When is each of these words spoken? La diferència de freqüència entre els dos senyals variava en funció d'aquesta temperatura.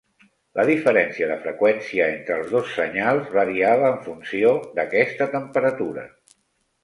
La 0.59 0.63
diferència 0.67 1.25
de 1.31 1.35
freqüència 1.41 2.07
entre 2.13 2.37
els 2.39 2.49
dos 2.55 2.71
senyals 2.77 3.29
variava 3.39 3.91
en 3.95 3.99
funció 4.07 4.53
d'aquesta 4.79 5.27
temperatura. 5.35 6.07